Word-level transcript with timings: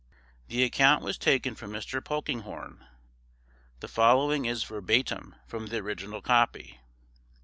The 0.47 0.63
account 0.63 1.03
was 1.03 1.19
taken 1.19 1.53
from 1.53 1.69
Mr 1.71 2.03
Polkinghorne. 2.03 2.83
The 3.81 3.87
following 3.87 4.45
is 4.45 4.63
verbatim 4.63 5.35
from 5.45 5.67
the 5.67 5.77
original 5.77 6.23
copy. 6.23 6.79